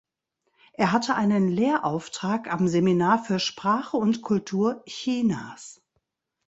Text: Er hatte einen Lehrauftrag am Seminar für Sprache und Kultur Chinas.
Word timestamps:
Er 0.73 0.93
hatte 0.93 1.13
einen 1.13 1.47
Lehrauftrag 1.47 2.51
am 2.51 2.67
Seminar 2.67 3.23
für 3.23 3.37
Sprache 3.39 3.97
und 3.97 4.23
Kultur 4.23 4.81
Chinas. 4.87 5.79